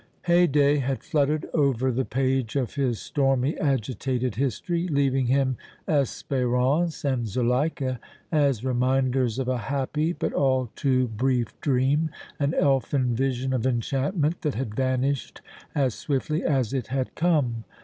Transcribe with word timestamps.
Haydée 0.25 0.79
had 0.81 1.03
fluttered 1.03 1.45
over 1.53 1.91
the 1.91 2.05
page 2.05 2.55
of 2.55 2.73
his 2.73 2.99
stormy, 2.99 3.55
agitated 3.59 4.33
history, 4.33 4.87
leaving 4.87 5.27
him 5.27 5.57
Espérance 5.87 7.05
and 7.05 7.27
Zuleika 7.27 7.99
as 8.31 8.63
reminders 8.65 9.37
of 9.37 9.47
a 9.47 9.59
happy, 9.59 10.11
but 10.11 10.33
all 10.33 10.71
too 10.75 11.07
brief 11.07 11.53
dream, 11.61 12.09
an 12.39 12.55
elfin 12.55 13.15
vision 13.15 13.53
of 13.53 13.67
enchantment 13.67 14.41
that 14.41 14.55
had 14.55 14.73
vanished 14.73 15.41
as 15.75 15.93
swiftly 15.93 16.41
as 16.43 16.73
it 16.73 16.87
had 16.87 17.13
come. 17.13 17.63